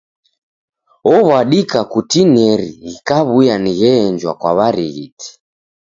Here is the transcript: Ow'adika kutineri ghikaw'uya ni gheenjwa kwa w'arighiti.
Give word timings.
Ow'adika 1.15 1.79
kutineri 1.91 2.69
ghikaw'uya 2.83 3.55
ni 3.63 3.73
gheenjwa 3.79 4.31
kwa 4.39 4.51
w'arighiti. 4.57 5.29